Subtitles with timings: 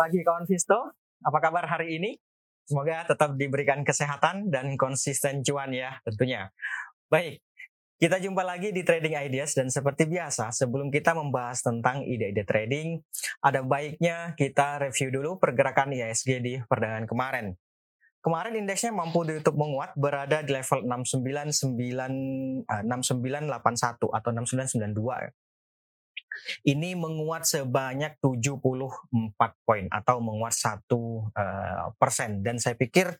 [0.00, 2.16] Pagi kawan Visto, apa kabar hari ini?
[2.64, 6.48] Semoga tetap diberikan kesehatan dan konsisten cuan ya tentunya.
[7.12, 7.44] Baik,
[8.00, 13.04] kita jumpa lagi di Trading Ideas dan seperti biasa sebelum kita membahas tentang ide-ide trading,
[13.44, 17.52] ada baiknya kita review dulu pergerakan IHSG di perdagangan kemarin.
[18.24, 25.30] Kemarin indeksnya mampu ditutup menguat berada di level 699 uh, 6981 atau 6992 ya.
[26.64, 33.10] Ini menguat sebanyak 74 poin atau menguat satu uh, persen dan saya pikir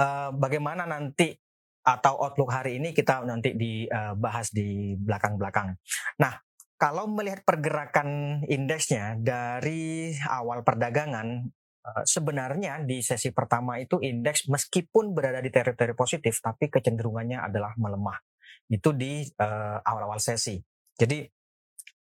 [0.00, 1.36] uh, bagaimana nanti
[1.86, 5.78] atau outlook hari ini kita nanti dibahas di belakang-belakang.
[6.18, 6.34] Nah,
[6.74, 11.46] kalau melihat pergerakan indeksnya dari awal perdagangan
[12.02, 18.18] sebenarnya di sesi pertama itu indeks meskipun berada di teritori positif tapi kecenderungannya adalah melemah.
[18.66, 19.22] Itu di
[19.86, 20.58] awal-awal sesi.
[20.98, 21.22] Jadi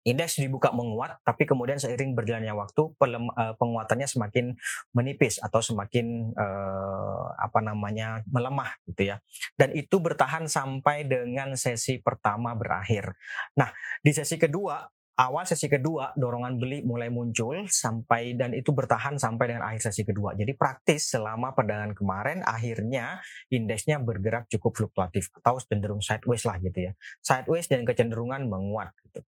[0.05, 4.53] indeks dibuka menguat, tapi kemudian seiring berjalannya waktu uh, penguatannya semakin
[4.93, 9.17] menipis atau semakin uh, apa namanya melemah gitu ya.
[9.57, 13.17] Dan itu bertahan sampai dengan sesi pertama berakhir.
[13.57, 13.73] Nah,
[14.05, 19.55] di sesi kedua awal sesi kedua dorongan beli mulai muncul sampai dan itu bertahan sampai
[19.55, 20.35] dengan akhir sesi kedua.
[20.35, 26.91] Jadi praktis selama perdagangan kemarin akhirnya indeksnya bergerak cukup fluktuatif atau cenderung sideways lah gitu
[26.91, 26.93] ya.
[27.23, 29.23] Sideways dan kecenderungan menguat gitu.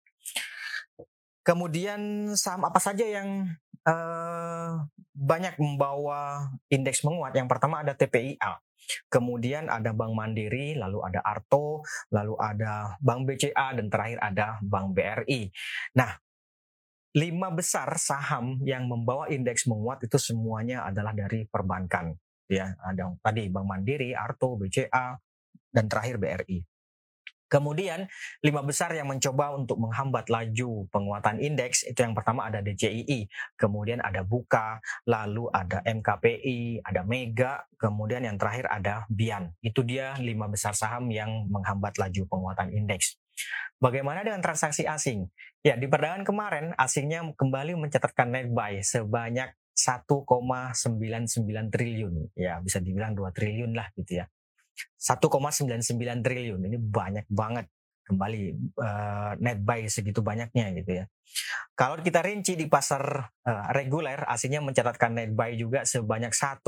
[1.48, 3.48] Kemudian saham apa saja yang
[3.88, 4.84] uh,
[5.16, 7.32] banyak membawa indeks menguat?
[7.40, 8.60] Yang pertama ada TPIA.
[9.08, 14.92] Kemudian ada Bank Mandiri, lalu ada Arto, lalu ada Bank BCA, dan terakhir ada Bank
[14.92, 15.52] BRI.
[15.96, 16.20] Nah,
[17.16, 22.12] lima besar saham yang membawa indeks menguat itu semuanya adalah dari perbankan.
[22.48, 25.16] Ya, ada tadi Bank Mandiri, Arto, BCA,
[25.72, 26.77] dan terakhir BRI.
[27.48, 28.08] Kemudian
[28.44, 34.04] lima besar yang mencoba untuk menghambat laju penguatan indeks itu yang pertama ada DJII, kemudian
[34.04, 39.56] ada Buka, lalu ada MKPI, ada Mega, kemudian yang terakhir ada Bian.
[39.64, 43.16] Itu dia lima besar saham yang menghambat laju penguatan indeks.
[43.78, 45.30] Bagaimana dengan transaksi asing?
[45.62, 50.74] Ya, di perdagangan kemarin asingnya kembali mencatatkan net buy sebanyak 1,99
[51.70, 52.34] triliun.
[52.34, 54.26] Ya, bisa dibilang 2 triliun lah gitu ya.
[54.98, 57.68] 1,99 triliun ini banyak banget
[58.08, 61.06] kembali uh, net buy segitu banyaknya gitu ya.
[61.76, 63.04] Kalau kita rinci di pasar
[63.44, 66.64] uh, reguler aslinya mencatatkan net buy juga sebanyak 1,76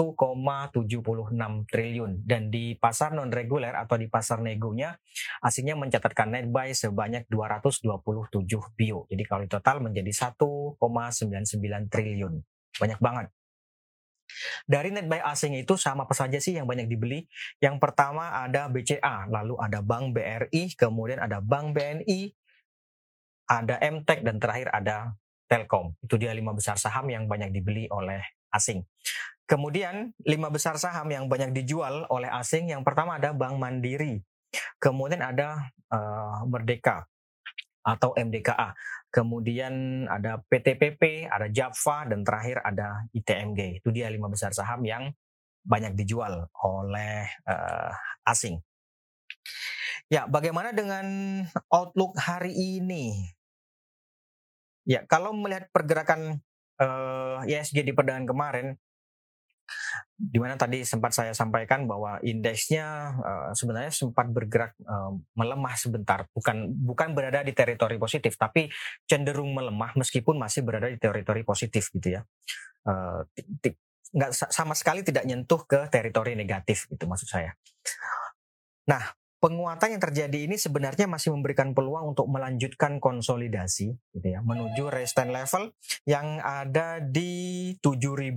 [1.72, 5.00] triliun dan di pasar non reguler atau di pasar negonya
[5.40, 7.88] aslinya mencatatkan net buy sebanyak 227
[8.76, 9.08] bio.
[9.08, 10.76] Jadi kalau total menjadi 1,99
[11.88, 12.34] triliun.
[12.78, 13.32] Banyak banget.
[14.66, 17.26] Dari net buy asing itu sama apa saja sih yang banyak dibeli?
[17.60, 22.34] Yang pertama ada BCA, lalu ada Bank BRI, kemudian ada Bank BNI,
[23.50, 25.18] ada MTEK, dan terakhir ada
[25.50, 25.98] Telkom.
[26.06, 28.22] Itu dia lima besar saham yang banyak dibeli oleh
[28.54, 28.86] asing.
[29.50, 34.22] Kemudian lima besar saham yang banyak dijual oleh asing, yang pertama ada Bank Mandiri,
[34.78, 37.10] kemudian ada uh, Merdeka
[37.84, 38.76] atau MDKA.
[39.10, 43.82] Kemudian ada PTPP, ada Java, dan terakhir ada ITMG.
[43.82, 45.10] Itu dia lima besar saham yang
[45.66, 47.92] banyak dijual oleh uh,
[48.28, 48.62] asing.
[50.10, 51.06] Ya, bagaimana dengan
[51.70, 53.30] outlook hari ini?
[54.90, 56.42] Ya, kalau melihat pergerakan
[56.82, 58.68] uh, eh, ISG di perdagangan kemarin,
[60.20, 66.28] di mana tadi sempat saya sampaikan bahwa indeksnya uh, sebenarnya sempat bergerak uh, melemah sebentar,
[66.36, 68.68] bukan bukan berada di teritori positif, tapi
[69.08, 72.22] cenderung melemah meskipun masih berada di teritori positif gitu ya.
[72.84, 73.24] Uh,
[74.12, 77.56] nggak sama sekali tidak nyentuh ke teritori negatif itu maksud saya.
[78.92, 79.06] Nah,
[79.40, 85.32] penguatan yang terjadi ini sebenarnya masih memberikan peluang untuk melanjutkan konsolidasi gitu ya menuju resistance
[85.32, 85.64] level
[86.04, 88.36] yang ada di 7010.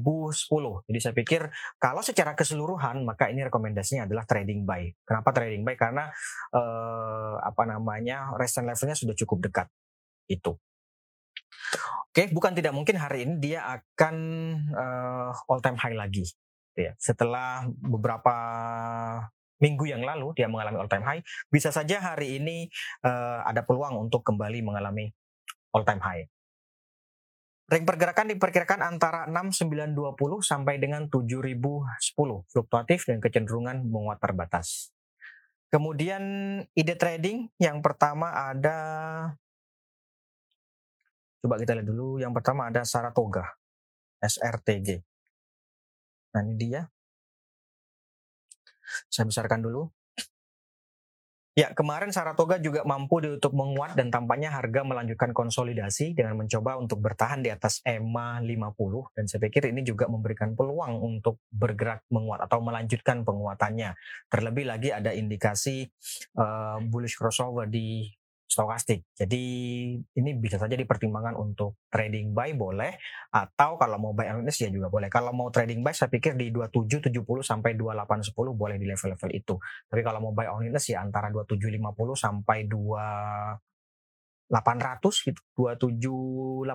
[0.86, 1.50] Jadi saya pikir
[1.82, 4.86] kalau secara keseluruhan maka ini rekomendasinya adalah trading buy.
[5.02, 5.74] Kenapa trading buy?
[5.74, 6.06] Karena
[6.54, 9.66] eh, apa namanya resistance levelnya sudah cukup dekat.
[10.30, 10.56] Itu.
[12.12, 14.16] Oke, bukan tidak mungkin hari ini dia akan
[14.76, 16.28] uh, all time high lagi.
[16.28, 16.92] Gitu ya.
[17.00, 18.36] Setelah beberapa
[19.62, 22.66] minggu yang lalu dia mengalami all time high, bisa saja hari ini
[23.06, 25.14] uh, ada peluang untuk kembali mengalami
[25.70, 26.26] all time high.
[27.70, 34.92] Ring pergerakan diperkirakan antara 6920 sampai dengan 7010, fluktuatif dan kecenderungan menguat terbatas.
[35.72, 36.20] Kemudian
[36.76, 38.76] ide trading yang pertama ada
[41.42, 42.22] Coba kita lihat dulu.
[42.22, 43.58] Yang pertama ada Saratoga,
[44.22, 45.02] SRTG.
[46.32, 46.86] Nah ini dia.
[49.08, 49.88] Saya besarkan dulu.
[51.52, 57.04] Ya, kemarin Saratoga juga mampu untuk menguat dan tampaknya harga melanjutkan konsolidasi dengan mencoba untuk
[57.04, 58.72] bertahan di atas EMA 50
[59.12, 63.92] dan saya pikir ini juga memberikan peluang untuk bergerak menguat atau melanjutkan penguatannya.
[64.32, 65.84] Terlebih lagi ada indikasi
[66.40, 68.08] uh, bullish crossover di
[68.52, 69.08] stokastik.
[69.16, 69.42] Jadi
[69.96, 72.92] ini bisa saja dipertimbangkan untuk trading buy boleh
[73.32, 75.08] atau kalau mau buy on ya juga boleh.
[75.08, 79.56] Kalau mau trading buy saya pikir di 2770 sampai 2810 boleh di level-level itu.
[79.88, 81.80] Tapi kalau mau buy on ya antara 2750
[82.12, 83.64] sampai 2800
[85.32, 86.68] gitu 2780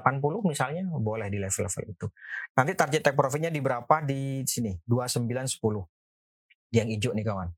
[0.50, 2.10] misalnya boleh di level-level itu.
[2.58, 5.86] Nanti target take profitnya di berapa di sini 2910
[6.74, 7.54] yang hijau nih kawan.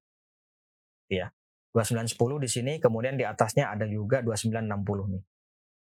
[1.09, 1.33] Ya.
[1.73, 5.23] 2910 di sini, kemudian di atasnya ada juga 2960 nih.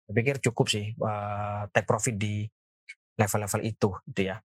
[0.05, 2.45] Saya pikir cukup sih uh, take profit di
[3.17, 4.37] level-level itu gitu ya.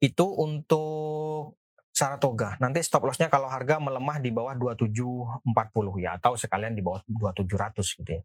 [0.00, 1.56] Itu untuk
[1.96, 2.60] Saratoga.
[2.60, 8.00] Nanti stop lossnya kalau harga melemah di bawah 2740 ya atau sekalian di bawah 2700
[8.04, 8.22] gitu ya.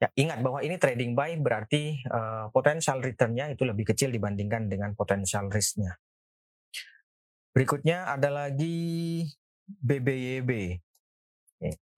[0.00, 4.96] Ya, ingat bahwa ini trading buy berarti uh, potensial returnnya itu lebih kecil dibandingkan dengan
[4.96, 6.00] potensial risknya.
[7.52, 9.28] Berikutnya ada lagi
[9.78, 10.50] BBYB.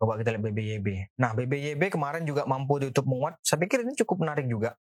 [0.02, 0.88] Coba kita lihat BBYB.
[1.22, 3.38] Nah, BBYB kemarin juga mampu ditutup menguat.
[3.38, 4.74] Saya pikir ini cukup menarik juga.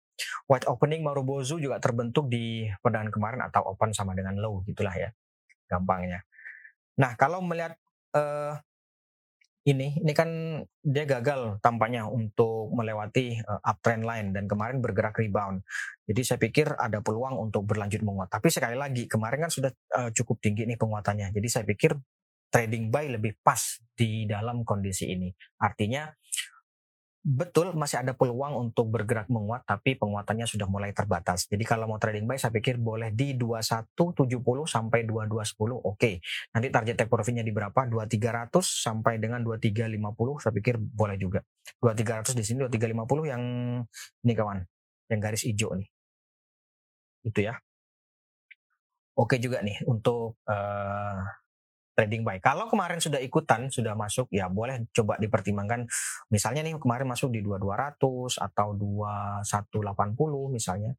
[0.49, 5.13] White opening Marubozu juga terbentuk di perdagangan kemarin atau open sama dengan low gitulah ya.
[5.69, 6.25] Gampangnya.
[6.97, 7.77] Nah, kalau melihat
[8.17, 8.57] uh,
[9.69, 10.29] ini ini kan
[10.81, 15.61] dia gagal tampaknya untuk melewati uh, uptrend line dan kemarin bergerak rebound.
[16.09, 18.33] Jadi saya pikir ada peluang untuk berlanjut menguat.
[18.33, 19.69] Tapi sekali lagi kemarin kan sudah
[20.01, 21.29] uh, cukup tinggi nih penguatannya.
[21.37, 21.93] Jadi saya pikir
[22.51, 25.31] trading buy lebih pas di dalam kondisi ini.
[25.63, 26.11] Artinya
[27.21, 31.45] betul masih ada peluang untuk bergerak menguat tapi penguatannya sudah mulai terbatas.
[31.47, 36.01] Jadi kalau mau trading buy saya pikir boleh di 2170 sampai 2210 oke.
[36.01, 36.15] Okay.
[36.57, 37.77] Nanti target take profitnya di berapa?
[37.77, 41.45] 2300 sampai dengan 2350 saya pikir boleh juga.
[41.85, 43.43] 2300 di sini 2350 yang
[44.25, 44.59] ini kawan,
[45.13, 45.89] yang garis hijau nih.
[47.29, 47.55] Itu ya.
[49.21, 51.21] Oke juga nih untuk uh,
[51.95, 52.39] trading buy.
[52.41, 55.87] Kalau kemarin sudah ikutan, sudah masuk, ya boleh coba dipertimbangkan.
[56.33, 60.97] Misalnya nih kemarin masuk di 2200 atau 2180 misalnya.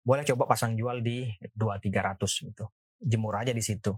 [0.00, 2.64] Boleh coba pasang jual di 2300 gitu.
[3.00, 3.94] Jemur aja di situ.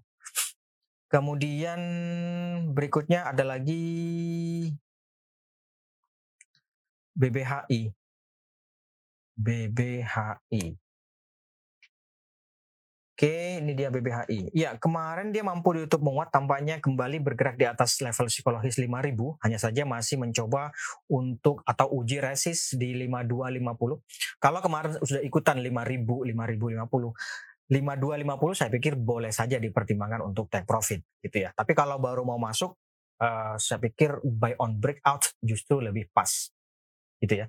[1.12, 1.80] Kemudian
[2.72, 3.84] berikutnya ada lagi
[7.12, 7.92] BBHI.
[9.36, 10.64] BBHI.
[13.22, 14.50] Oke, ini dia BBHI.
[14.50, 19.38] Ya, kemarin dia mampu di YouTube menguat tampaknya kembali bergerak di atas level psikologis 5000,
[19.46, 20.74] hanya saja masih mencoba
[21.06, 24.02] untuk atau uji resist di 5250.
[24.42, 31.06] Kalau kemarin sudah ikutan 5000, 5050, 5250 saya pikir boleh saja dipertimbangkan untuk take profit
[31.22, 31.54] gitu ya.
[31.54, 32.74] Tapi kalau baru mau masuk
[33.22, 36.50] uh, saya pikir buy on breakout justru lebih pas
[37.22, 37.46] gitu ya.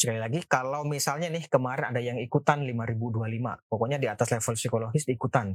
[0.00, 5.04] Sekali lagi, kalau misalnya nih kemarin ada yang ikutan 5025, pokoknya di atas level psikologis
[5.12, 5.52] ikutan.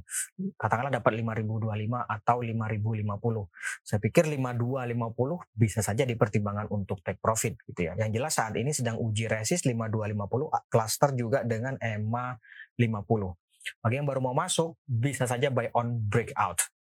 [0.53, 3.49] Katakanlah dapat 5025 atau 5050.
[3.81, 7.97] Saya pikir 5250 bisa saja dipertimbangkan untuk take profit gitu ya.
[7.97, 12.37] Yang jelas saat ini sedang uji resist 5250, cluster juga dengan EMA
[12.77, 13.81] 50.
[13.81, 16.74] Bagi yang baru mau masuk, bisa saja buy on breakout.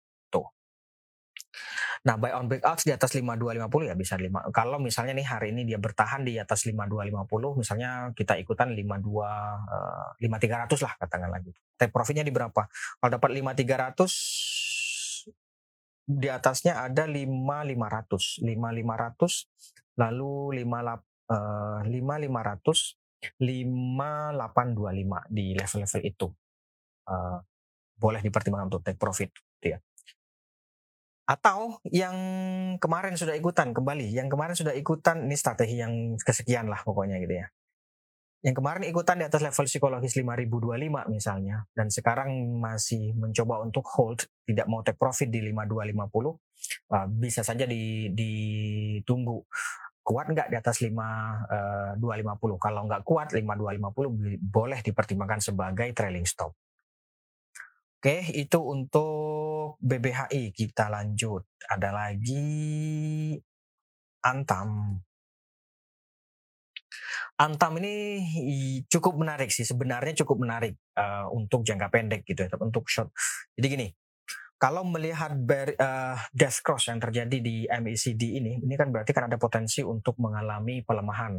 [2.01, 4.49] Nah, buy on breakout di atas 5250 ya bisa 5.
[4.49, 10.09] Kalau misalnya nih hari ini dia bertahan di atas 5250, misalnya kita ikutan 52 uh,
[10.17, 11.61] 5300 lah katakanlah gitu.
[11.77, 12.65] Take profitnya di berapa?
[12.97, 22.97] Kalau dapat 5300 di atasnya ada 5500, 5500 lalu 5 uh, 5500
[23.37, 26.33] 5825 di level-level itu.
[27.05, 27.37] Uh,
[28.01, 29.29] boleh dipertimbangkan untuk take profit
[29.61, 29.79] gitu ya
[31.31, 32.15] atau yang
[32.75, 37.39] kemarin sudah ikutan kembali, yang kemarin sudah ikutan ini strategi yang kesekian lah pokoknya gitu
[37.39, 37.47] ya.
[38.41, 44.27] Yang kemarin ikutan di atas level psikologis 5025 misalnya dan sekarang masih mencoba untuk hold,
[44.43, 46.35] tidak mau take profit di 5250,
[46.91, 49.45] uh, bisa saja di, ditunggu
[50.01, 50.91] kuat nggak di atas 5250.
[52.01, 56.51] Uh, Kalau nggak kuat 5250 boleh dipertimbangkan sebagai trailing stop.
[58.01, 60.49] Oke, itu untuk BBHI.
[60.57, 61.45] Kita lanjut.
[61.69, 63.37] Ada lagi
[64.25, 64.97] Antam.
[67.37, 67.93] Antam ini
[68.89, 69.61] cukup menarik sih.
[69.69, 73.13] Sebenarnya cukup menarik uh, untuk jangka pendek gitu ya, untuk short.
[73.53, 73.87] Jadi gini,
[74.57, 79.29] kalau melihat bar, uh, death cross yang terjadi di MACD ini, ini kan berarti kan
[79.29, 81.37] ada potensi untuk mengalami pelemahan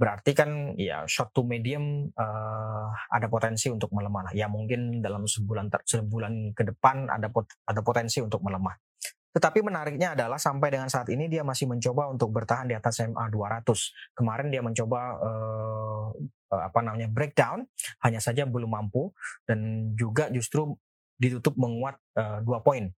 [0.00, 4.32] berarti kan ya short to medium uh, ada potensi untuk melemah.
[4.32, 8.72] Ya mungkin dalam sebulan sebulan ke depan ada pot, ada potensi untuk melemah.
[9.30, 13.28] Tetapi menariknya adalah sampai dengan saat ini dia masih mencoba untuk bertahan di atas MA
[13.28, 14.16] 200.
[14.16, 16.06] Kemarin dia mencoba uh,
[16.50, 17.62] apa namanya breakdown,
[18.02, 19.12] hanya saja belum mampu
[19.44, 20.74] dan juga justru
[21.20, 22.88] ditutup menguat uh, dua poin.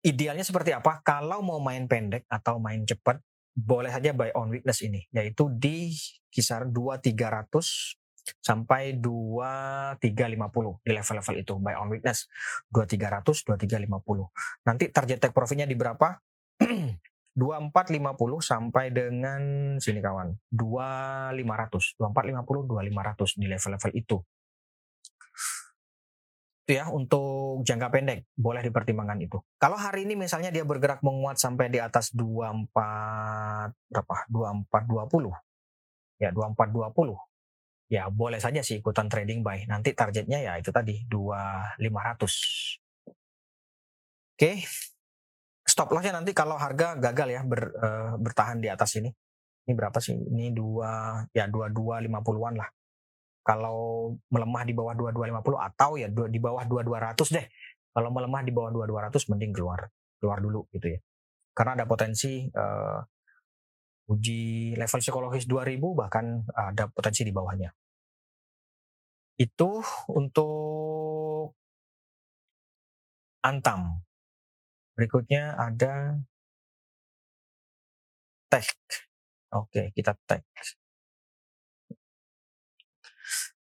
[0.00, 1.04] Idealnya seperti apa?
[1.04, 3.20] Kalau mau main pendek atau main cepat,
[3.54, 5.90] boleh saja buy on weakness ini, yaitu di
[6.30, 8.00] kisaran 2300
[8.38, 12.30] sampai 2350 di level-level itu buy on weakness.
[12.70, 16.20] 2300 2350 nanti target take profitnya di berapa?
[17.30, 19.42] 2450 sampai dengan
[19.78, 24.18] sini kawan 2500 2450 2500 di level-level itu
[26.66, 29.42] itu ya untuk jangka pendek boleh dipertimbangkan itu.
[29.58, 32.70] Kalau hari ini misalnya dia bergerak menguat sampai di atas 24
[33.90, 34.16] berapa?
[34.30, 35.34] 2420.
[36.20, 37.16] Ya 2420
[37.90, 39.66] ya boleh saja sih ikutan trading buy.
[39.66, 42.78] Nanti targetnya ya itu tadi 2500.
[44.38, 44.62] Oke.
[45.66, 49.10] Stop lossnya nanti kalau harga gagal ya ber, uh, bertahan di atas ini.
[49.66, 50.14] Ini berapa sih?
[50.14, 52.70] Ini dua ya 2250-an lah.
[53.40, 57.46] Kalau melemah di bawah 2250 atau ya di bawah 2200 deh.
[57.90, 59.80] Kalau melemah di bawah 2200 mending keluar
[60.20, 61.00] keluar dulu gitu ya.
[61.56, 63.00] Karena ada potensi uh,
[64.10, 67.70] uji level psikologis 2000 bahkan ada potensi di bawahnya.
[69.40, 69.80] Itu
[70.12, 71.56] untuk
[73.40, 74.04] Antam.
[74.92, 76.20] Berikutnya ada
[78.52, 78.68] tag.
[79.56, 80.44] Oke, kita tag.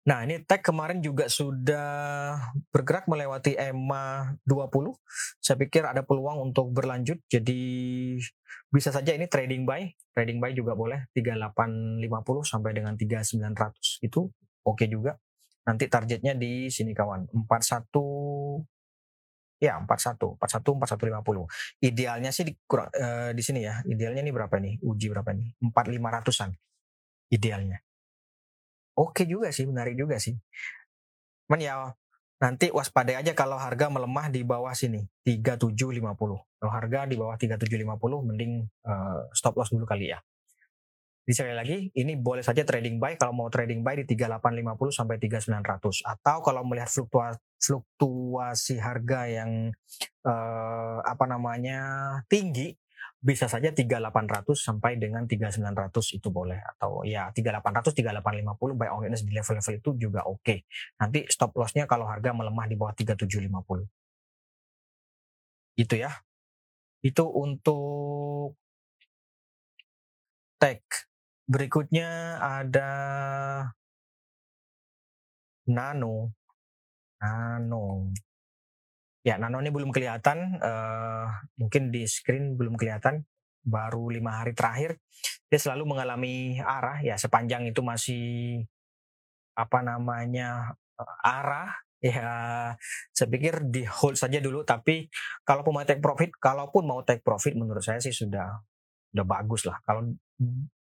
[0.07, 2.39] Nah, ini tag kemarin juga sudah
[2.71, 4.95] bergerak melewati EMA 20.
[5.43, 7.19] Saya pikir ada peluang untuk berlanjut.
[7.27, 7.59] Jadi
[8.71, 9.83] bisa saja ini trading buy.
[10.15, 12.07] Trading buy juga boleh 3850
[12.47, 13.99] sampai dengan 3900.
[13.99, 14.31] Itu
[14.63, 15.19] oke okay juga.
[15.67, 17.27] Nanti targetnya di sini kawan.
[17.27, 18.63] 41
[19.57, 21.49] Ya, 41, 41, 4150.
[21.81, 23.81] Idealnya sih di, kurang, uh, di sini ya.
[23.89, 24.77] Idealnya ini berapa nih?
[24.85, 25.57] Uji berapa nih?
[25.73, 26.53] 4500-an.
[27.33, 27.81] Idealnya
[28.97, 30.33] oke juga sih, menarik juga sih.
[31.47, 31.93] Men ya
[32.37, 35.97] nanti waspadai aja kalau harga melemah di bawah sini 3750.
[36.57, 40.19] Kalau harga di bawah 3750 mending uh, stop loss dulu kali ya.
[41.27, 45.19] Jadi sekali lagi ini boleh saja trading buy kalau mau trading buy di 3850 sampai
[45.19, 49.75] 3900 atau kalau melihat fluktuasi fluktuasi harga yang
[50.23, 51.81] uh, apa namanya
[52.31, 52.79] tinggi
[53.27, 59.35] bisa saja 3800 sampai dengan 3900 itu boleh atau ya 3800 3850 buy on di
[59.35, 60.39] level-level itu juga oke.
[60.39, 60.63] Okay.
[60.95, 63.83] Nanti stop lossnya kalau harga melemah di bawah 3750.
[65.75, 66.23] Itu ya.
[67.03, 68.55] Itu untuk
[70.55, 70.79] tag.
[71.51, 72.89] Berikutnya ada
[75.67, 76.31] nano.
[77.19, 78.15] Nano.
[79.27, 81.27] Ya, Nano ini belum kelihatan, uh,
[81.59, 83.27] mungkin di screen belum kelihatan,
[83.67, 84.95] baru lima hari terakhir
[85.51, 87.03] dia selalu mengalami arah.
[87.03, 88.63] Ya sepanjang itu masih
[89.51, 91.75] apa namanya uh, arah.
[91.99, 92.29] Ya
[93.11, 94.63] saya pikir di hold saja dulu.
[94.63, 95.11] Tapi
[95.43, 98.63] kalau mau take profit kalaupun mau take profit menurut saya sih sudah
[99.11, 99.75] udah bagus lah.
[99.83, 100.07] Kalau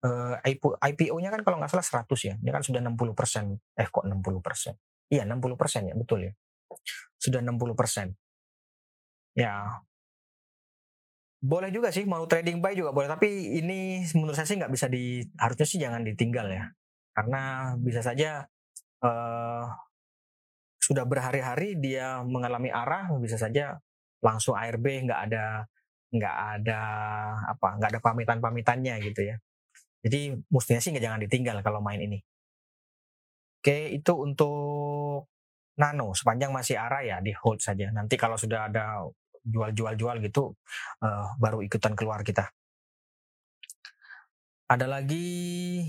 [0.06, 0.35] uh,
[0.80, 2.35] IPO-nya kan kalau nggak salah 100 ya.
[2.40, 3.44] Ini kan sudah 60 persen.
[3.76, 4.75] Eh kok 60 persen?
[5.12, 6.32] Iya 60 persen ya betul ya.
[7.20, 8.16] Sudah 60 persen
[9.37, 9.83] Ya.
[11.41, 14.87] Boleh juga sih mau trading buy juga boleh, tapi ini menurut saya sih nggak bisa
[14.93, 16.65] di harusnya sih jangan ditinggal ya.
[17.17, 18.45] Karena bisa saja
[19.01, 19.65] uh,
[20.81, 23.81] sudah berhari-hari dia mengalami arah, bisa saja
[24.21, 25.65] langsung ARB nggak ada
[26.11, 26.81] nggak ada
[27.47, 29.37] apa nggak ada pamitan-pamitannya gitu ya.
[30.05, 32.19] Jadi mestinya sih nggak jangan ditinggal kalau main ini.
[33.61, 35.29] Oke, itu untuk
[35.77, 37.93] nano sepanjang masih arah ya di hold saja.
[37.93, 39.05] Nanti kalau sudah ada
[39.44, 40.54] jual-jual-jual gitu
[41.04, 42.49] uh, baru ikutan keluar kita.
[44.70, 45.82] Ada lagi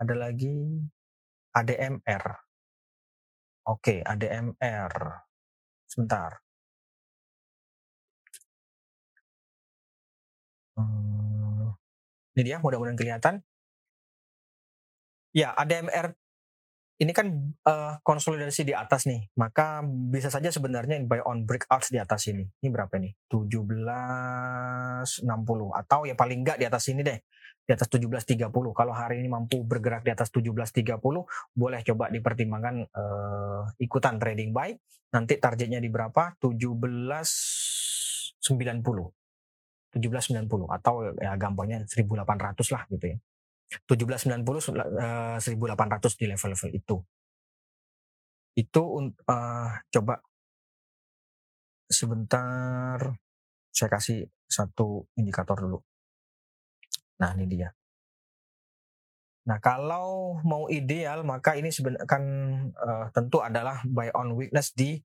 [0.00, 0.84] ada lagi
[1.54, 2.24] ADMR.
[3.64, 4.92] Oke, ADMR.
[5.88, 6.44] Sebentar.
[10.74, 11.70] Hmm,
[12.34, 13.34] ini dia mudah-mudahan kelihatan.
[15.30, 16.14] Ya, ADMR
[16.94, 17.26] ini kan
[17.66, 22.46] uh, konsolidasi di atas nih, maka bisa saja sebenarnya buy on breakouts di atas ini.
[22.62, 23.10] Ini berapa nih?
[23.26, 25.26] 1760
[25.74, 27.18] atau ya paling enggak di atas ini deh.
[27.64, 28.46] Di atas 1730.
[28.76, 31.02] Kalau hari ini mampu bergerak di atas 1730,
[31.56, 34.70] boleh coba dipertimbangkan uh, ikutan trading buy.
[35.10, 36.38] Nanti targetnya di berapa?
[36.38, 38.38] 1790.
[39.94, 43.18] 1790 atau ya gampangnya 1800 lah gitu ya.
[43.86, 46.96] 1790 1800 di level-level itu.
[48.54, 50.14] Itu uh, coba
[51.90, 52.96] sebentar
[53.74, 55.82] saya kasih satu indikator dulu.
[57.18, 57.70] Nah, ini dia.
[59.44, 62.24] Nah, kalau mau ideal maka ini sebenarnya kan
[62.72, 64.96] uh, tentu adalah buy on weakness di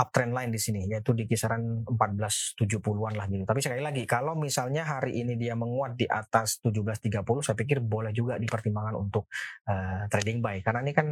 [0.00, 3.44] uptrend line di sini yaitu di kisaran 1470-an lah gitu.
[3.44, 8.16] Tapi sekali lagi kalau misalnya hari ini dia menguat di atas 1730 saya pikir boleh
[8.16, 9.28] juga dipertimbangkan untuk
[9.68, 11.08] uh, trading buy karena ini kan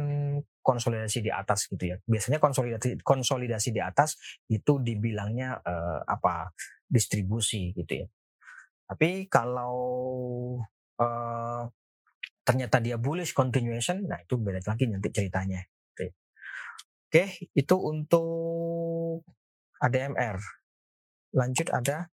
[0.65, 1.95] konsolidasi di atas gitu ya.
[2.01, 4.17] Biasanya konsolidasi konsolidasi di atas
[4.49, 6.49] itu dibilangnya uh, apa?
[6.89, 8.07] distribusi gitu ya.
[8.89, 9.77] Tapi kalau
[10.97, 11.63] uh,
[12.41, 15.61] ternyata dia bullish continuation, nah itu beda lagi nanti ceritanya.
[17.09, 19.25] Oke, itu untuk
[19.81, 20.37] ADMR.
[21.33, 22.05] Lanjut ada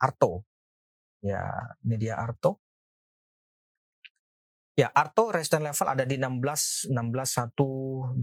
[0.00, 0.48] Arto.
[1.20, 2.64] Ya, ini dia Arto.
[4.72, 8.16] Ya, Arto resistance level ada di 16 125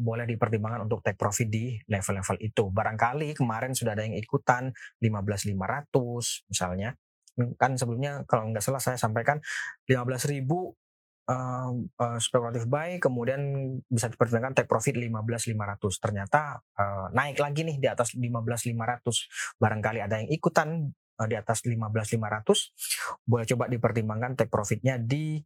[0.00, 2.64] Boleh dipertimbangkan untuk take profit di level-level itu.
[2.72, 6.96] Barangkali kemarin sudah ada yang ikutan 15500 misalnya.
[7.60, 9.44] Kan sebelumnya kalau nggak salah saya sampaikan
[9.84, 10.72] 15000
[11.28, 13.40] uh, uh, spekulatif buy kemudian
[13.88, 20.16] bisa dipertimbangkan take profit 15.500 ternyata uh, naik lagi nih di atas 15.500 barangkali ada
[20.20, 25.40] yang ikutan uh, di atas 15.500 boleh coba dipertimbangkan take profitnya di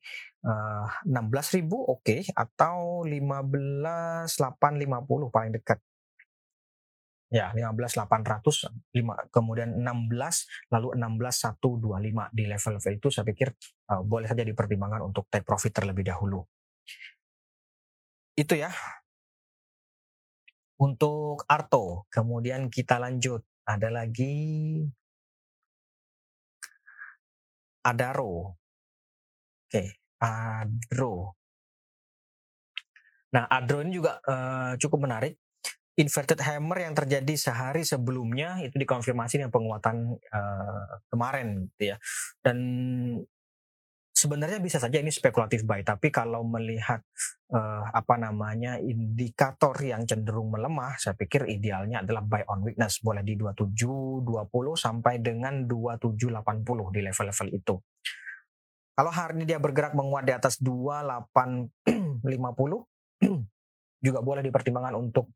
[0.45, 5.79] uh, 16.000 oke okay, atau 15.850 paling dekat
[7.29, 13.53] Ya, 15.800 5, kemudian 16 lalu 16.125 di level-level itu saya pikir
[13.93, 16.41] uh, boleh saja dipertimbangkan untuk take profit terlebih dahulu.
[18.33, 18.73] Itu ya.
[20.81, 23.45] Untuk Arto, kemudian kita lanjut.
[23.69, 24.81] Ada lagi
[27.85, 28.57] Adaro.
[29.69, 31.37] Oke, Adro.
[33.37, 35.37] Nah, Adro ini juga uh, cukup menarik
[35.99, 41.97] inverted hammer yang terjadi sehari sebelumnya itu dikonfirmasi dengan penguatan uh, kemarin gitu ya.
[42.39, 42.59] Dan
[44.15, 47.03] sebenarnya bisa saja ini spekulatif buy tapi kalau melihat
[47.55, 53.23] uh, apa namanya indikator yang cenderung melemah saya pikir idealnya adalah buy on weakness boleh
[53.23, 54.27] di 2720
[54.75, 57.75] sampai dengan 2780 di level-level itu.
[58.99, 62.27] Kalau hari ini dia bergerak menguat di atas 2850
[64.07, 65.31] juga boleh dipertimbangkan untuk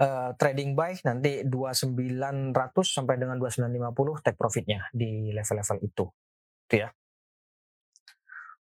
[0.00, 6.04] uh, trading buy nanti 2900 sampai dengan 2950 take profitnya di level-level itu.
[6.66, 6.88] Itu ya.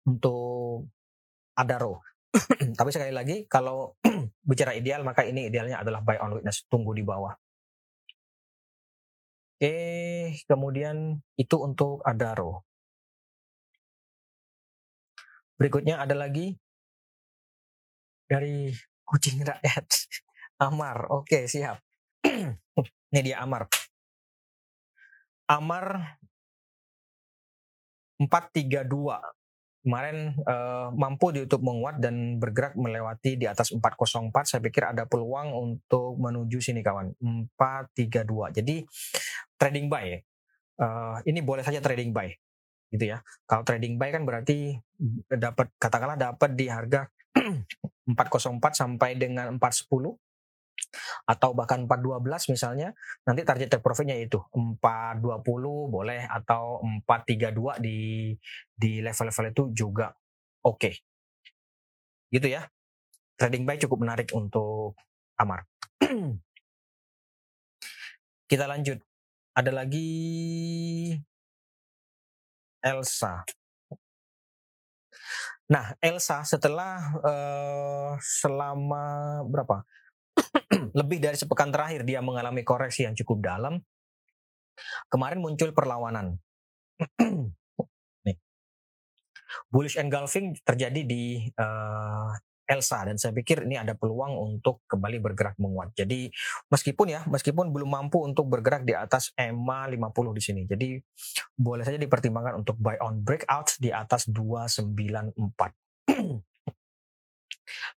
[0.06, 0.88] Untuk
[1.58, 2.06] Adaro.
[2.80, 3.98] Tapi sekali lagi kalau
[4.50, 7.34] bicara ideal maka ini idealnya adalah buy on witness tunggu di bawah.
[9.64, 12.68] Oke, kemudian itu untuk Adaro.
[15.56, 16.52] Berikutnya ada lagi
[18.28, 18.74] dari
[19.08, 19.88] kucing rakyat.
[20.62, 21.82] Amar, oke siap.
[23.14, 23.66] Ini dia Amar.
[25.50, 26.18] Amar
[28.18, 28.88] 432
[29.84, 35.52] kemarin uh, mampu ditutup menguat dan bergerak melewati di atas 404 saya pikir ada peluang
[35.52, 37.12] untuk menuju sini kawan.
[37.60, 38.76] 432 jadi
[39.60, 40.24] trading buy
[40.80, 42.32] uh, ini boleh saja trading buy
[42.94, 43.20] gitu ya.
[43.44, 44.78] Kalau trading buy kan berarti
[45.28, 47.10] dapat katakanlah dapat di harga
[48.08, 50.23] 404 sampai dengan 410
[51.26, 52.94] atau bahkan 412 misalnya
[53.26, 55.42] nanti target take profitnya itu 420
[55.90, 57.98] boleh atau 432 di
[58.76, 60.14] di level-level itu juga
[60.66, 60.94] oke okay.
[62.30, 62.68] gitu ya
[63.40, 65.00] trading buy cukup menarik untuk
[65.40, 65.66] Amar
[68.52, 69.02] kita lanjut
[69.54, 70.10] ada lagi
[72.84, 73.46] Elsa
[75.72, 79.88] Nah, Elsa setelah uh, selama berapa?
[80.94, 83.82] Lebih dari sepekan terakhir dia mengalami koreksi yang cukup dalam.
[85.10, 86.38] Kemarin muncul perlawanan.
[88.26, 88.38] Nih.
[89.70, 95.60] Bullish engulfing terjadi di uh, Elsa dan saya pikir ini ada peluang untuk kembali bergerak
[95.60, 95.92] menguat.
[95.94, 96.32] Jadi
[96.72, 100.62] meskipun ya, meskipun belum mampu untuk bergerak di atas EMA 50 di sini.
[100.64, 100.96] Jadi
[101.54, 105.36] boleh saja dipertimbangkan untuk buy on breakout di atas 294.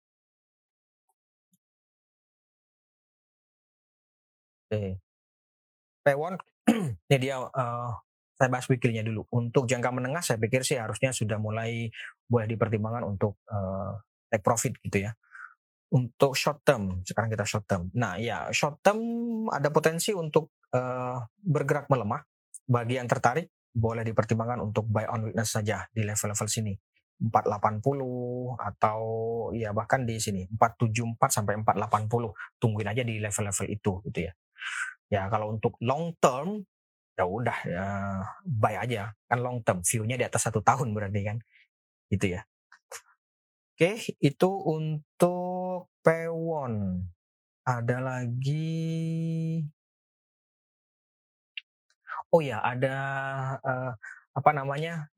[4.71, 4.99] Oke.
[6.01, 6.35] Pewon
[7.09, 7.91] ini dia uh,
[8.37, 9.25] saya bahas weekly dulu.
[9.29, 11.93] Untuk jangka menengah saya pikir sih harusnya sudah mulai
[12.25, 14.01] boleh dipertimbangkan untuk uh,
[14.33, 15.13] take profit gitu ya.
[15.91, 17.91] Untuk short term, sekarang kita short term.
[17.93, 18.97] Nah ya short term
[19.51, 22.23] ada potensi untuk uh, bergerak melemah.
[22.65, 26.73] Bagi yang tertarik boleh dipertimbangkan untuk buy on weakness saja di level-level sini.
[27.21, 28.99] 480 atau
[29.53, 34.33] ya bahkan di sini 474 sampai 480 tungguin aja di level-level itu gitu ya
[35.11, 36.63] ya kalau untuk long term
[37.19, 37.85] ya udah ya,
[38.47, 39.11] buy aja.
[39.27, 41.37] Kan long term view-nya di atas satu tahun berarti kan
[42.07, 42.41] gitu ya.
[43.75, 47.05] Oke itu untuk pewon
[47.61, 49.61] ada lagi
[52.33, 52.95] oh ya ada
[53.61, 53.91] uh,
[54.31, 55.11] apa namanya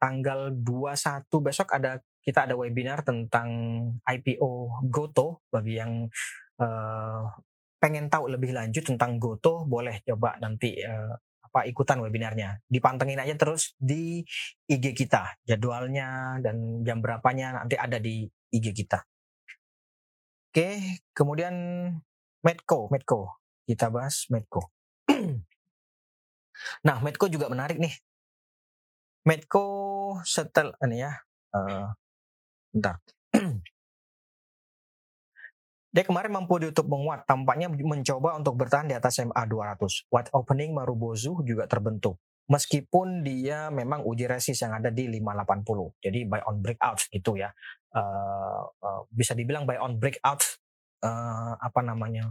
[0.00, 3.48] tanggal 21 besok ada kita ada webinar tentang
[4.04, 5.44] IPO Goto.
[5.48, 6.06] Bagi yang
[6.60, 7.22] uh,
[7.80, 11.16] pengen tahu lebih lanjut tentang Goto, boleh coba nanti uh,
[11.50, 12.60] apa ikutan webinarnya.
[12.68, 14.22] Dipantengin aja terus di
[14.68, 15.40] IG kita.
[15.48, 19.00] Jadwalnya dan jam berapanya nanti ada di IG kita.
[20.50, 21.54] Oke, kemudian
[22.44, 23.40] Medco, Medco.
[23.64, 24.70] Kita bahas Medco.
[26.86, 27.94] nah, Medco juga menarik nih.
[29.24, 29.64] Medco
[30.22, 31.12] setel ini ya.
[31.50, 31.90] Uh,
[32.70, 33.00] bentar.
[35.90, 40.06] Dia kemarin mampu ditutup menguat, tampaknya mencoba untuk bertahan di atas MA 200.
[40.06, 42.14] White opening Marubozu juga terbentuk.
[42.46, 46.02] Meskipun dia memang uji resist yang ada di 580.
[46.02, 47.50] Jadi buy on breakout gitu ya.
[47.90, 50.42] Uh, uh, bisa dibilang buy on breakout
[51.02, 52.30] uh, apa namanya?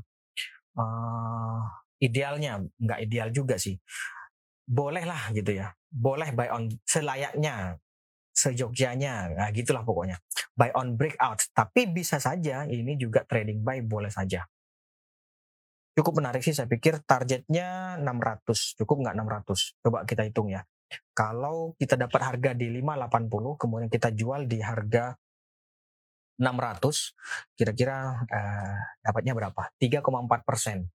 [0.75, 1.63] Uh,
[1.99, 3.75] idealnya nggak ideal juga sih.
[4.63, 5.75] Boleh lah gitu ya.
[5.91, 7.79] Boleh buy on selayaknya
[8.39, 10.23] sejogjanya, nah gitulah pokoknya.
[10.55, 14.47] Buy on breakout, tapi bisa saja ini juga trading buy boleh saja.
[15.99, 19.83] Cukup menarik sih saya pikir targetnya 600, cukup nggak 600?
[19.83, 20.63] Coba kita hitung ya.
[21.11, 25.19] Kalau kita dapat harga di 580, kemudian kita jual di harga
[26.39, 29.75] 600, kira-kira uh, dapatnya berapa?
[29.75, 30.87] 3,4 persen.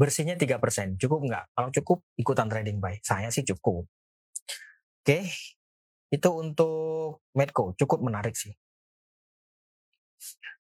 [0.00, 1.44] Bersihnya 3 persen, cukup nggak?
[1.52, 2.96] Kalau cukup, ikutan trading buy.
[3.04, 3.84] Saya sih cukup.
[5.04, 5.28] Oke,
[6.10, 8.54] itu untuk Medco cukup menarik sih.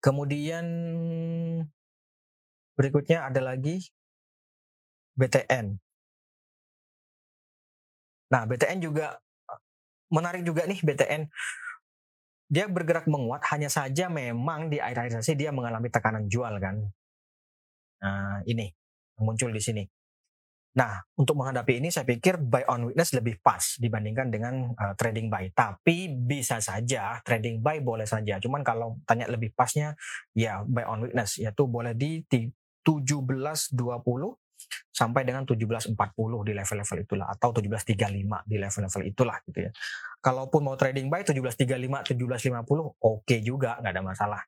[0.01, 0.67] Kemudian
[2.75, 3.81] berikutnya ada lagi
[5.15, 5.79] BTN.
[8.35, 9.21] Nah, BTN juga
[10.11, 11.23] menarik juga nih BTN.
[12.51, 16.83] Dia bergerak menguat hanya saja memang di akhir-akhir sesi dia mengalami tekanan jual kan.
[18.05, 18.69] Nah, ini
[19.23, 19.85] muncul di sini.
[20.75, 25.31] Nah, untuk menghadapi ini saya pikir buy on weakness lebih pas dibandingkan dengan uh, trading
[25.31, 25.47] buy.
[25.55, 28.43] Tapi bisa saja trading buy boleh saja.
[28.43, 29.95] Cuman kalau tanya lebih pasnya
[30.35, 33.71] ya buy on weakness yaitu boleh di 17.20
[34.91, 35.95] sampai dengan 17.40
[36.47, 39.71] di level-level itulah atau 17.35 di level-level itulah gitu ya.
[40.19, 44.43] Kalaupun mau trading buy 17.35 17.50 oke okay juga nggak ada masalah.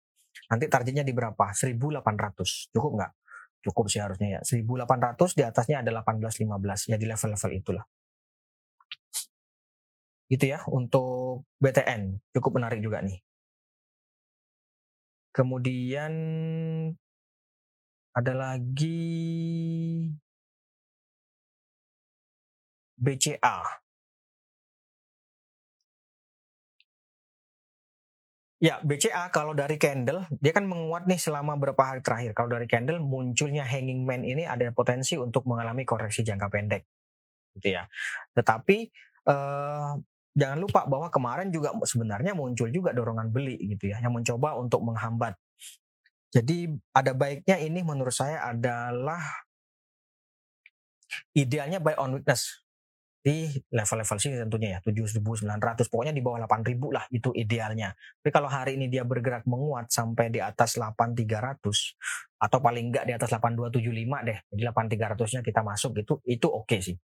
[0.50, 1.54] Nanti targetnya di berapa?
[1.54, 3.12] 1.800 cukup nggak?
[3.66, 4.40] Cukup sih harusnya ya.
[4.46, 7.84] 1800 di atasnya ada 1815 ya di level-level itulah.
[10.26, 13.18] Gitu ya untuk BTN cukup menarik juga nih.
[15.34, 16.12] Kemudian
[18.16, 18.96] ada lagi
[22.96, 23.85] BCA
[28.56, 32.32] Ya, BCA kalau dari candle, dia kan menguat nih selama beberapa hari terakhir.
[32.32, 36.82] Kalau dari candle munculnya hanging man ini ada potensi untuk mengalami koreksi jangka pendek.
[37.52, 37.84] Gitu ya.
[38.32, 38.76] Tetapi
[39.28, 40.00] uh,
[40.32, 44.80] jangan lupa bahwa kemarin juga sebenarnya muncul juga dorongan beli gitu ya yang mencoba untuk
[44.80, 45.36] menghambat.
[46.32, 49.20] Jadi ada baiknya ini menurut saya adalah
[51.36, 52.65] idealnya buy on weakness
[53.26, 57.90] di level-level sini tentunya ya 7.900 pokoknya di bawah 8.000 lah itu idealnya.
[58.22, 61.58] Tapi kalau hari ini dia bergerak menguat sampai di atas 8.300
[62.38, 63.82] atau paling enggak di atas 8275
[64.30, 66.94] deh jadi 8.300 nya kita masuk itu itu oke okay sih.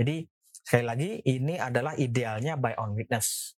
[0.00, 3.52] Jadi sekali lagi ini adalah idealnya buy on weakness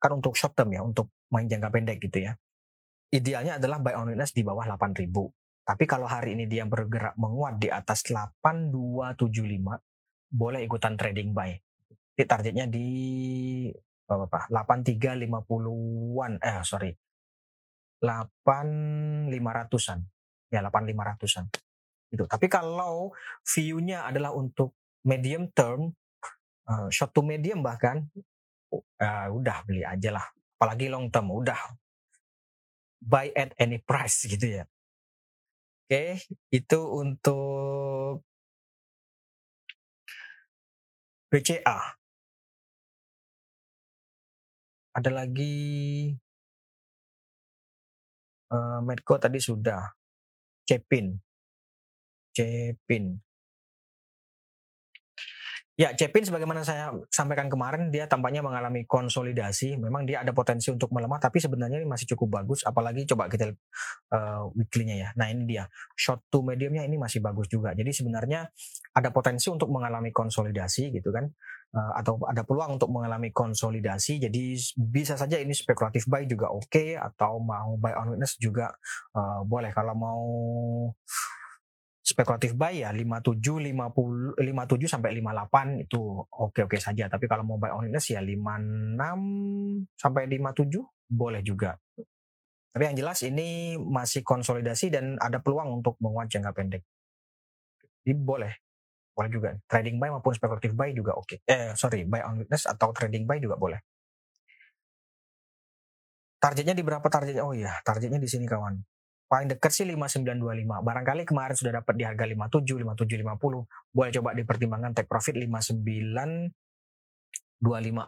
[0.00, 2.32] kan untuk short term ya untuk main jangka pendek gitu ya.
[3.12, 5.04] Idealnya adalah buy on weakness di bawah 8.000
[5.68, 9.89] tapi kalau hari ini dia bergerak menguat di atas 8275
[10.30, 11.50] boleh ikutan trading buy.
[12.14, 12.86] Jadi targetnya di
[14.06, 14.46] apa?
[14.50, 16.94] 8350-an eh sorry.
[18.00, 19.98] 8500-an.
[20.50, 21.46] Ya 8500-an.
[22.10, 22.24] Gitu.
[22.26, 23.14] Tapi kalau
[23.46, 24.74] view-nya adalah untuk
[25.06, 25.94] medium term
[26.66, 28.10] uh, short to medium bahkan
[28.74, 30.26] uh, udah beli aja lah.
[30.58, 31.58] Apalagi long term udah
[33.00, 34.64] buy at any price gitu ya.
[35.90, 36.22] Oke,
[36.54, 38.22] itu untuk
[41.30, 41.78] BCA.
[44.90, 45.54] Ada lagi
[48.50, 49.94] uh, Medco tadi sudah.
[50.66, 51.14] Cepin.
[52.34, 53.29] Cepin.
[55.80, 59.80] Ya, Cepin sebagaimana saya sampaikan kemarin, dia tampaknya mengalami konsolidasi.
[59.80, 62.60] Memang dia ada potensi untuk melemah, tapi sebenarnya ini masih cukup bagus.
[62.68, 63.48] Apalagi coba kita
[64.12, 65.08] uh, weekly-nya ya.
[65.16, 65.64] Nah ini dia,
[65.96, 67.72] short to mediumnya ini masih bagus juga.
[67.72, 68.44] Jadi sebenarnya
[68.92, 71.24] ada potensi untuk mengalami konsolidasi gitu kan.
[71.72, 74.20] Uh, atau ada peluang untuk mengalami konsolidasi.
[74.20, 78.68] Jadi bisa saja ini spekulatif buy juga oke, okay, atau mau buy on witness juga
[79.16, 79.72] uh, boleh.
[79.72, 80.20] Kalau mau
[82.10, 87.06] spekulatif buy ya 57 50 57 sampai 58 itu oke-oke saja.
[87.06, 88.98] Tapi kalau mau buy on weakness ya 56
[89.94, 91.78] sampai 57 boleh juga.
[92.70, 96.82] Tapi yang jelas ini masih konsolidasi dan ada peluang untuk menguat jangka pendek.
[98.02, 98.52] Jadi boleh
[99.14, 99.50] boleh juga.
[99.68, 101.44] Trading buy maupun spekulatif buy juga oke.
[101.46, 103.78] Eh sorry buy on weakness atau trading buy juga boleh.
[106.40, 108.80] Targetnya di berapa targetnya oh iya targetnya di sini kawan
[109.30, 110.82] paling dekat sih 5925.
[110.82, 113.94] Barangkali kemarin sudah dapat di harga 57, 5750.
[113.94, 116.50] Boleh coba dipertimbangkan take profit 5925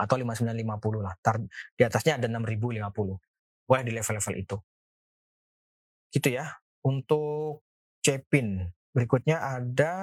[0.03, 1.15] atau 5950 lah.
[1.23, 1.39] Tar,
[1.79, 3.23] di atasnya ada 6050.
[3.71, 4.59] Boleh di level-level itu.
[6.11, 6.51] Gitu ya.
[6.83, 7.63] Untuk
[8.03, 8.67] Cepin.
[8.91, 9.95] Berikutnya ada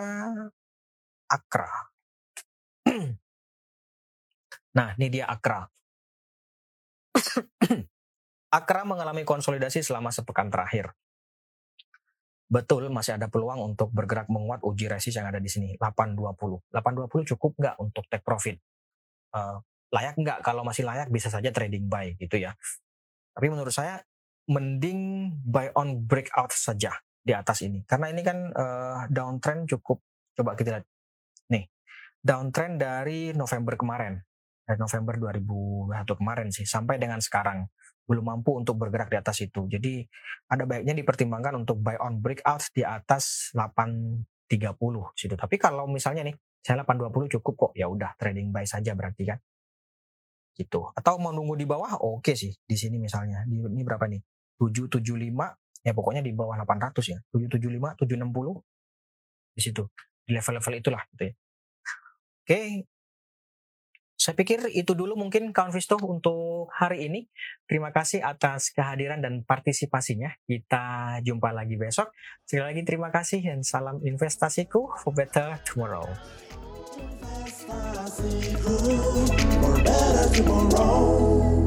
[1.28, 1.68] Akra.
[4.80, 5.68] nah, ini dia Akra.
[8.56, 10.96] Akra mengalami konsolidasi selama sepekan terakhir
[12.50, 15.78] betul masih ada peluang untuk bergerak menguat uji resist yang ada di sini.
[15.78, 18.58] 820 820 cukup nggak untuk take profit?
[19.30, 19.62] Uh,
[19.94, 20.42] layak nggak?
[20.42, 22.58] Kalau masih layak bisa saja trading buy gitu ya.
[23.38, 24.02] Tapi menurut saya
[24.50, 26.90] mending buy on breakout saja
[27.22, 27.86] di atas ini.
[27.86, 30.02] Karena ini kan uh, downtrend cukup.
[30.34, 30.86] Coba kita lihat.
[31.54, 31.70] Nih
[32.20, 34.18] downtrend dari November kemarin.
[34.66, 37.66] Dari November 2021 kemarin sih sampai dengan sekarang
[38.10, 39.70] belum mampu untuk bergerak di atas itu.
[39.70, 40.02] Jadi
[40.50, 44.26] ada baiknya dipertimbangkan untuk buy on breakout di atas 830
[45.14, 45.38] situ.
[45.38, 46.34] Tapi kalau misalnya nih
[46.66, 49.38] saya 820 cukup kok ya udah trading buy saja berarti kan.
[50.58, 50.82] Gitu.
[50.98, 53.46] Atau mau nunggu di bawah oke okay sih di sini misalnya.
[53.46, 54.20] Di, ini berapa nih?
[54.58, 57.18] 775 ya pokoknya di bawah 800 ya.
[57.30, 59.84] 775, 760 di situ.
[60.26, 61.34] Di level-level itulah gitu ya.
[62.50, 62.90] Oke,
[64.20, 67.24] saya pikir itu dulu mungkin kawan Visto untuk hari ini.
[67.64, 70.28] Terima kasih atas kehadiran dan partisipasinya.
[70.44, 72.12] Kita jumpa lagi besok.
[72.44, 76.04] Sekali lagi terima kasih dan salam investasiku for better tomorrow.
[79.64, 81.59] For better tomorrow.